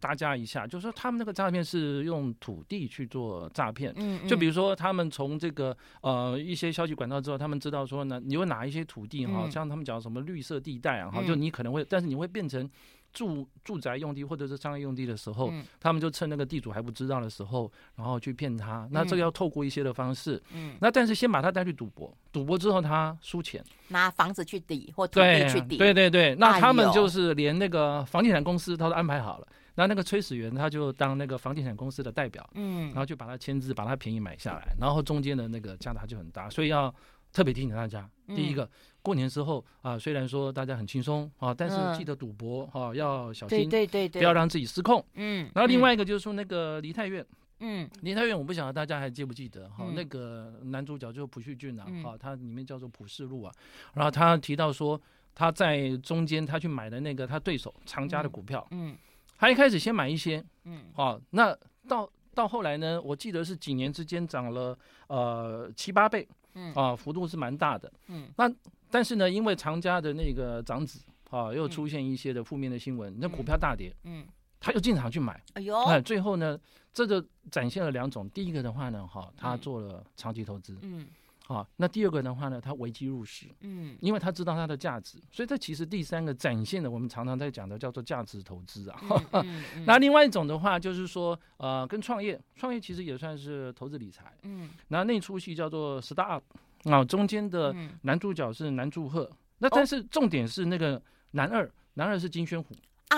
[0.00, 12.68] 大家一下，就是说他们那个诈骗是用土地去做诈骗，嗯，嗯，就比如说他们从这个呃一些消息管道之后，他们知道说呢，你有哪一些土地哈，像他们讲什么绿色地带啊，哈，就你可能会，但是你会变成
[13.12, 18.86] 住住宅用地或者是商业用地的时候，他们就趁那个地主还不知道的时候，然后去骗他。
[18.90, 29.48] 那这个要透过一些的方式，嗯，那但是先把他带去赌博，赌博之后他输钱，拿房子去抵或土地去抵，对对对，那他们就是连那个房地产公司他都安排好了。
[29.76, 36.92] 那那个崔始源他就当那个房地产公司的代表，嗯，然后就把他签字，把他便宜买下来，然后中间的那个价差就很大，所以要
[37.32, 38.68] 特别提醒大家，第一个
[39.02, 45.50] 过年之后啊，虽然说大家很轻松啊，但是记得赌博哈要小心，对对对，不要让自己失控，嗯。
[45.54, 47.24] 然后另外一个就是说那个梨泰院，
[47.60, 53.52] 嗯，梨泰院我不晓得大家还记不记得哈，那个男主角就是朴叙俊啊，哈，他里面叫做朴世禄啊，
[53.92, 54.98] 然后他提到说
[55.34, 58.96] 他在中间他去买的那个他对手长家的股票，嗯。
[59.38, 61.56] 他一开始先买一些，嗯，好，那
[61.88, 68.50] 到到后来呢，我记得是几年之间涨了呃七八倍，嗯，啊，幅度是蛮大的，嗯，那
[68.90, 74.26] 但是呢，因为长家的那个长子啊，又出现一些的负面的新闻，那股票大跌，嗯，
[74.60, 76.58] 他又进场去买，哎呦，哎，最后呢，
[76.92, 81.06] 这就展现了两种，第一个的话呢，哈，他做了长期投资，嗯。
[81.48, 89.00] 好，那第二个的话呢，他危机入市，嗯，因为他知道它的价值，所以这其实第三个展现的，我们常常在讲的叫做价值投资啊。
[89.30, 94.70] 嗯 嗯、那另外一种的话，就是说，呃，跟创业，创业其实也算是投资理财，嗯。
[94.88, 96.42] 那那出戏叫做 Start-up，
[96.90, 102.74] 啊，中间的男主角是南柱赫，那但是重点是那个男二，男二是金宣虎
[103.10, 103.16] 啊。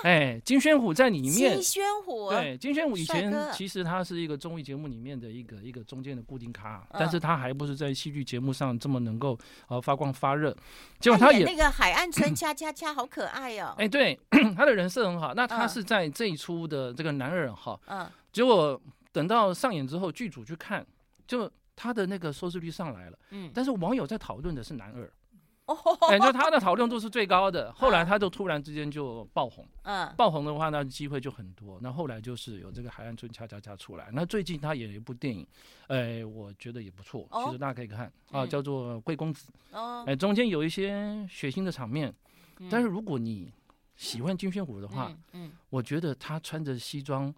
[0.04, 1.54] 哎，金宣虎在里面。
[1.54, 10.56] 金宣虎，对，金宣虎以前其实他是一个综艺节目里面的一个一个中间的固定咖，但是他还不是在戏剧节目上这么能够呃发光发热。
[10.98, 13.74] 结果他演那个海岸村恰恰恰好可爱哦。
[13.78, 14.18] 哎，对，
[14.56, 15.34] 他的人设很好。
[15.34, 18.80] 那他是在这一出的这个男二哈，嗯，结果
[19.12, 20.86] 等到上演之后，剧组去看，
[21.26, 25.10] 就他的那个收视率上来了，嗯，但是网友在讨论的是男二。
[26.08, 31.78] 哎，就他的 讨论度是最高的，后来他就突然之间就爆红，嗯，爆红的话，那机会就很多。
[31.82, 35.46] 那后来就是有这个海岸村恰恰恰出来，那最近他演了一部电影，
[35.88, 38.12] 哎，我觉得也不错，其实大家可以看。
[38.30, 39.50] 啊，叫做《贵公子》。
[39.76, 42.14] 哦，哎，中间有一些血腥的场面，
[42.70, 43.52] 但是如果你
[43.96, 47.34] 喜欢金宣虎的话，嗯，我觉得他穿着西装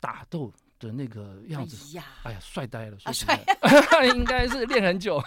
[0.00, 3.38] 打斗的那个样子，哎呀，帅呆了，帅，
[4.14, 5.22] 应该是练很久。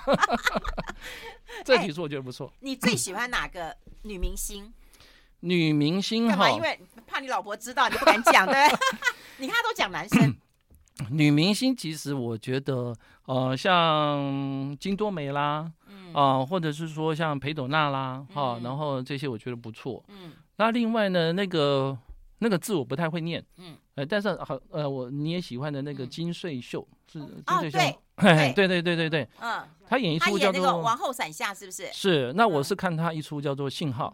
[1.66, 2.52] 这题做我觉得不错。
[2.60, 4.72] 你最喜欢哪个女明星？
[5.42, 8.80] 女明星哈，因为怕你老婆知道，你不敢讲，对不对？
[9.38, 10.36] 你看他都讲男生。
[11.10, 12.94] 女明星其实我觉得，
[13.26, 15.72] 呃，像金多美啦，
[16.14, 20.04] 啊，或者是说像裴斗娜啦，哈，然后这些我觉得不错。
[20.10, 20.34] 嗯。
[20.58, 21.98] 那另外呢，那个
[22.40, 27.78] 那个字我不太会念，嗯，呃，但是好，呃，我你也喜欢的那个金穗秀是金穗秀。
[28.20, 28.54] 对对。
[28.68, 31.88] 对对对对，嗯，他演一出叫做《王后伞下》，是不是？
[31.94, 34.14] 是，那我是看他一出叫做《信号》，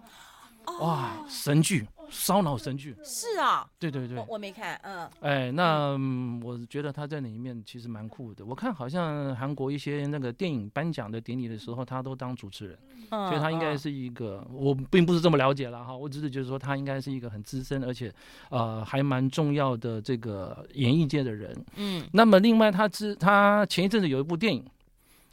[0.79, 2.95] 哇，神剧，烧脑神剧。
[3.03, 5.09] 是啊，对对对，我没看，嗯。
[5.21, 5.97] 哎，那
[6.43, 8.45] 我觉得他在里面其实蛮酷的。
[8.45, 18.13] 我看好像韩国一些那个电影颁奖的典礼的时候，他都当主持人，所以他应该是一个，我并不是这么了解了哈，我只是觉得说他应该是一个很资深，而且
[18.49, 21.65] 呃还蛮重要的这个演艺界的人。
[21.75, 24.65] 嗯，那么另外他之他前一阵子有一部电影，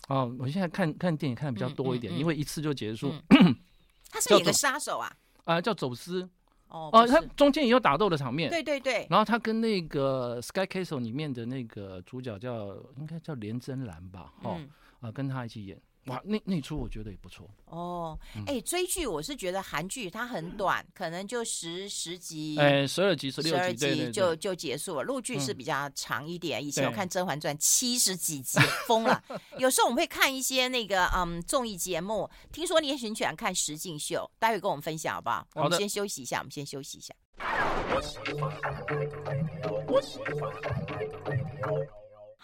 [0.08, 3.12] 哦，我现在看看电影看的比较多一点，因为一次就结束。
[4.11, 5.11] 他是演个杀手啊？
[5.44, 6.28] 啊，叫走私。
[6.72, 8.50] 哦，他中间也有打斗的场面。
[8.50, 9.06] 对对对。
[9.11, 14.32] 然后他跟那个《Sky Castle》里面的那个主角叫应该叫连真兰吧？
[14.42, 14.58] 哦，
[15.00, 15.78] 啊，跟他一起演。
[16.06, 18.18] 哇，那那出我觉得也不错哦。
[18.46, 25.02] 哎，追剧我是觉得韩剧它很短，可能就十十集，哎，十二集、十六集就就结束了。
[25.04, 29.22] 陆剧是比较长一点，以前我看《甄嬛传》七十几集，疯了。
[29.58, 35.46] 有时候我们会看一些那个嗯综艺节目，听说你也很喜欢看实境秀，待会跟我们分享好不好？
[35.54, 37.14] 我们先休息一下，我们先休息一下。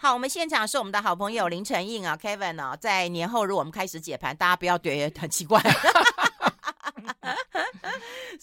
[0.01, 5.61] 好，我们现场是我们的好朋友林承应啊，Kevin 啊，在年后如果我们开始解盘，大家不要觉得很奇怪。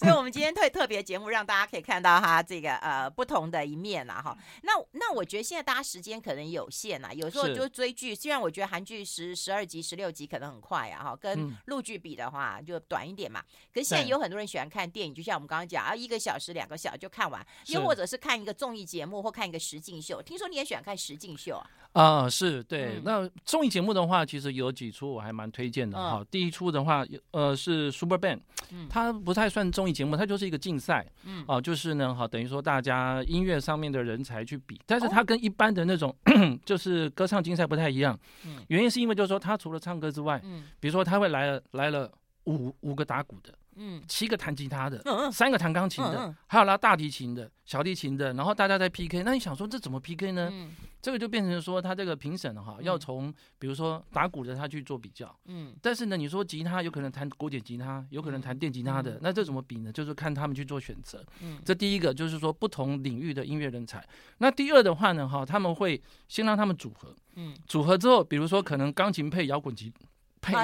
[0.06, 4.38] 所以我们今天特特别节目，让大家可以看到他这个呃不同的一面啦哈。
[4.62, 13.42] 那那我觉得现在大家时间可能有限啊，有时候就追剧，虽然我觉得韩剧十十二集、十六集可能很快啊哈，跟陆剧比的话就短一点嘛。
[13.74, 20.22] 可是现在有很多人喜欢看电影，就像我们刚刚讲啊，一个小时、两个小时就看完，又或者是看一个综艺节目或看一个实境秀。
[20.22, 21.66] 听说你也喜欢看实境秀啊？
[21.92, 23.00] 啊，是对。
[23.02, 26.24] 那综艺节目的话，其实有几出我还蛮推荐的哈。
[26.30, 28.40] 第一出的话，呃，是 Super Band，
[28.90, 36.14] 它不太算综艺节目，它就是一个竞赛，嗯，啊，就是呢，哈，等于说大家音乐上面的人才去比，但是它跟一般的那种
[36.66, 38.58] 就是歌唱竞赛不太一样，嗯。
[38.68, 42.12] 原因是因为就是说，它除了唱歌之外，嗯，比如说他会来了来了
[42.44, 43.54] 五五个打鼓的。
[43.76, 49.22] 嗯，七个弹吉他的，嗯、三个弹钢琴的，还有拉大提琴的、小提琴的，然后大家在 PK。
[49.22, 50.48] 那你想说这怎么 PK 呢？
[50.52, 55.34] 嗯、这个就变成说他这个评审哈，要从比如说打鼓的他去做比较。
[55.44, 59.92] 嗯，但是呢，你说吉他有可能弹古典吉他，有可能弹电吉他的，嗯、那这怎么比呢？
[59.92, 61.24] 就是看他们去做选择。
[61.42, 64.02] 嗯，这第一个就是说不同领域的音乐人才。
[64.38, 67.14] 那第二的话呢，哈，他们会先让他们组合。
[67.34, 69.92] 嗯，组合之后，比如说可能钢琴配摇滚吉。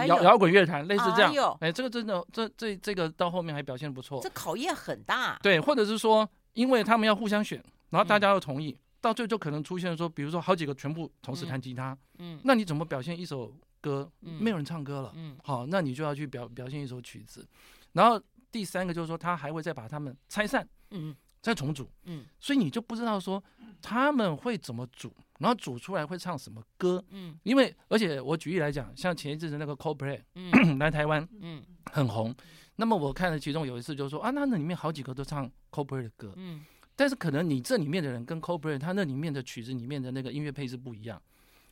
[0.07, 4.21] 摇摇滚乐团类似这样，哎，这个真的，这这这个到后面还表现不错。
[4.23, 5.39] 这考验很大。
[5.43, 14.11] 对，或者是说，因为他们要互相选，然后大家要同意，到最后就可能出现说，比如说好几个全部同时弹吉他，嗯，那你怎么表现一首歌？
[14.21, 17.45] 没有人唱歌了，嗯，好，那你就要去表表现一首曲子。
[17.93, 23.43] 然后第三个就是说，他还会再把他们拆散，嗯，再重组，嗯，所以你就不知道说
[23.81, 25.13] 他们会怎么组。
[25.39, 27.03] 然后组出来会唱什么歌？
[27.11, 32.35] 嗯，因为而且我举例来讲，像前一阵子那个 Coldplay，嗯， 来台湾，嗯，很红。
[32.77, 36.65] 那么我看了其中有一次，就是说啊，那那里面好几个都唱 Coldplay 的歌，嗯，
[36.97, 41.21] 但是可能你这里面的人跟 Coldplay 他那里面的曲子里面的那个音乐配置不一样，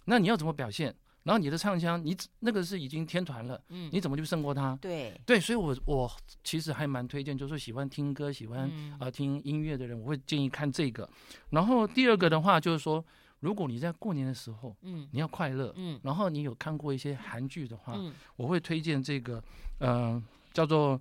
[0.04, 0.94] 那你要怎么表现？
[1.22, 4.76] 然后你的唱腔，你那个是已经天团了，嗯，你怎么去胜过他？
[4.80, 6.10] 对对，所以我我
[6.42, 11.08] 其实还蛮推荐，就是喜欢听歌、喜欢啊、嗯呃、听音乐的人，我会建议看这个。
[11.50, 13.04] 然后第二个的话就是说。
[13.40, 19.42] 如果你在过年的时候，嗯，你要快乐，嗯，然后你有看过一些韩剧的话，嗯，我会推荐这个，
[19.78, 20.22] 呃，
[20.52, 20.98] 叫做《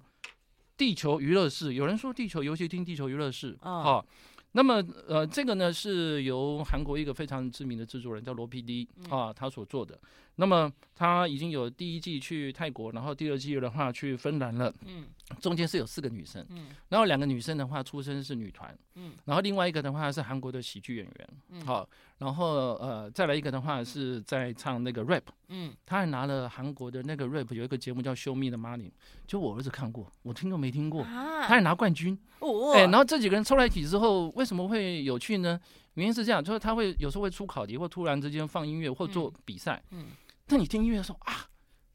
[0.78, 1.70] 地球娱乐室》。
[1.72, 4.06] 有人说《地球游戏厅》《地球娱乐室》哦，好。
[4.54, 10.00] 那么，呃，这个呢是由韩国一个非常知名的制作人叫罗 PD 啊，他所做的。
[10.40, 14.74] 那么他已经有第一季去泰国，然后第二季的话去芬兰了。
[14.86, 15.06] 嗯，
[15.42, 16.46] 中间是有四个女生。
[16.50, 18.74] 嗯，然后两个女生的话出身是女团。
[18.96, 21.30] 嗯，然后另外一个的话是韩国的喜剧演员。
[21.50, 21.88] 嗯，好，
[22.20, 25.24] 然后呃再来一个的话是在唱那个 rap。
[25.50, 28.92] 嗯，他还拿了韩国的那个 rap 有一个节目叫 Show Me the Money，
[29.28, 31.04] 就我儿子看过，我听都没听过。
[31.04, 32.18] 啊，他还拿冠军。
[32.40, 35.60] 哦，哎，然后这几个人凑在一起之后，为什么会有趣呢？
[35.96, 39.84] 原因是这样，就是他会有时候会出考题，或突然之间放音乐，或做比赛。
[39.92, 40.06] 嗯。
[40.50, 41.48] 那你听音乐的时候啊，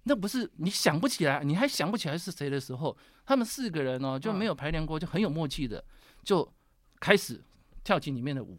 [0.04, 5.84] 那不是你想不起来，你还想不起来是谁的时候，他们四个人哦就没有排练过，就很有默契的
[6.22, 6.50] 就
[6.98, 7.42] 开始
[7.82, 8.58] 跳起里面的舞，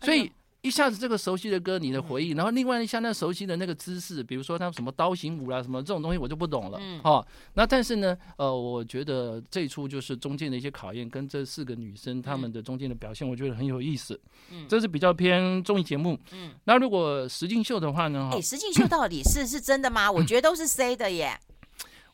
[0.00, 0.30] 所以。
[0.66, 6.78] 一下子这个熟悉的歌，你的回忆，然后另外像那熟悉的那个姿势，比如说他们什么刀行舞啦，什么这种东西我就不懂了。
[6.82, 14.20] 嗯，好，那但是呢，呃，我觉得这一出就是中间的一些考验，跟这四个女生她们的中间的表现，我觉得很有意思。
[14.50, 16.18] 嗯，这是比较偏综艺节目。
[16.32, 18.30] 嗯，那如果实境秀的话呢？
[18.32, 20.10] 哎，实境秀到底是是真的吗？
[20.10, 21.38] 我觉得都是 C 的耶。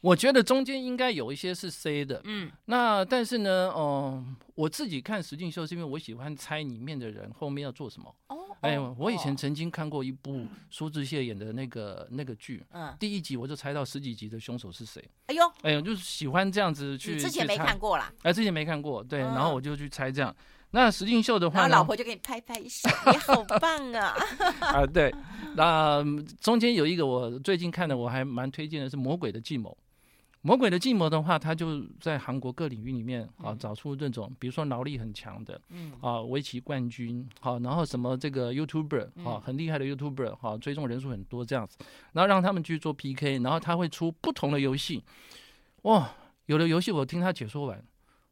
[0.02, 8.12] 我觉得中间应该有一些是 C 的，嗯，那但是呢，哦、呃，我自己看实境秀是因为我喜欢猜里面的人后面要做什么。
[8.26, 15.02] 哦，哎，我以前曾经看过一部苏志燮演的那个那个剧，嗯，第一集我就猜到十几集的凶手是谁。
[15.26, 17.16] 哎呦，哎呦，就是喜欢这样子去。
[17.16, 18.12] 之前没看过啦。
[18.22, 20.34] 哎，之前没看过，对，然后我就去猜这样。
[20.72, 24.16] 那实境秀的话，然后老婆就给你拍拍手，你好棒啊！
[24.60, 25.14] 啊，对，
[25.54, 26.02] 那
[26.40, 29.70] 中间有一个我最近看的，我还蛮推荐的是《魔鬼的计谋》。
[30.44, 35.92] 魔鬼的计谋的话，他就在韩国各领域里面啊，找出这种，比如说脑力很强的，嗯。
[36.00, 41.78] 啊，围棋冠军，好，然后什么这个 YouTuber 啊，很厉害的 YouTuber 哈，追踪人数很多这样子，
[42.12, 45.04] 然后让他们去做 PK，然后他会出不同的游戏，
[45.82, 46.10] 哇，
[46.46, 47.80] 有的游戏我听他解说完，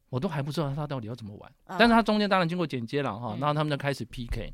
[0.08, 4.52] 我都还不知道他到底要怎么玩，但是他中间当然经过剪接了哈，然后他们就开始 PK，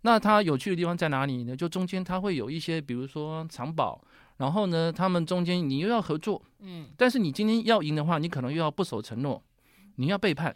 [0.00, 1.54] 那他有趣的地方在哪里呢？
[1.54, 4.02] 就中间他会有一些，比如说藏宝。
[4.36, 9.40] 然后呢，他们中间你又要合作，嗯，但是你今天要赢的话，你可能又要不守承诺，
[9.94, 10.54] 你要背叛，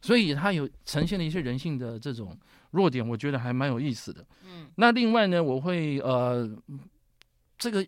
[0.00, 2.36] 所以他有呈现了一些人性的这种
[2.72, 4.26] 弱点，我觉得还蛮有意思的。
[4.44, 6.50] 嗯，那另外呢，我会呃，
[7.56, 7.86] 这个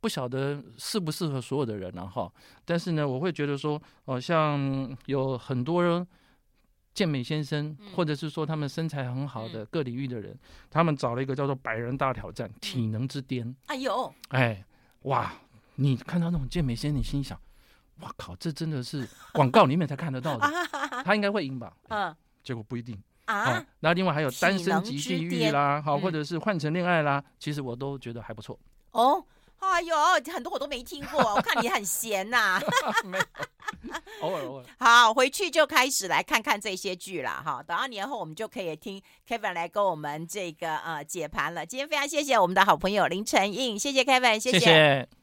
[0.00, 2.28] 不晓得适不适合所有的人了哈，
[2.64, 6.04] 但是呢，我会觉得说，好像有很多
[6.92, 10.36] 健美先生，或者是说他们身材很好的各领域的人，
[10.68, 13.54] 他们找了一个叫做“百人大挑战”体能之巅。
[13.66, 14.64] 哎呦，哎。
[15.02, 15.32] 哇，
[15.76, 17.38] 你看到那种健美先生，你心想，
[18.00, 20.46] 哇靠，这真的是 广告里面才看得到的，
[21.04, 21.72] 他应该会赢吧？
[21.88, 23.64] 嗯，结果不一定啊。
[23.80, 28.58] 那另外还有单身级地狱啦，好，或者是换成恋爱啦，其实我都觉得还不错。
[28.92, 29.24] 哦。
[29.62, 29.96] 哎呦，
[30.32, 32.60] 很多我都没听过， 我看你很闲呐、
[34.20, 34.64] 偶尔偶尔。
[34.78, 37.62] 好，回去就开始来看看这些剧了哈。
[37.66, 41.64] 等到年后，我们就可以听 Kevin 来跟我们这个呃解盘了。
[41.64, 44.58] 今天非常谢谢我们的好朋友林晨印，谢谢 Kevin，谢谢。
[44.58, 45.08] 谢谢。